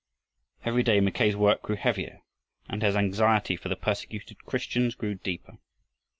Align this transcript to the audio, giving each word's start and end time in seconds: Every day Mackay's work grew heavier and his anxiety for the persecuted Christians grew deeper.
Every 0.65 0.81
day 0.81 0.99
Mackay's 0.99 1.35
work 1.35 1.61
grew 1.61 1.75
heavier 1.75 2.23
and 2.67 2.81
his 2.81 2.95
anxiety 2.95 3.55
for 3.55 3.69
the 3.69 3.75
persecuted 3.75 4.43
Christians 4.47 4.95
grew 4.95 5.13
deeper. 5.13 5.59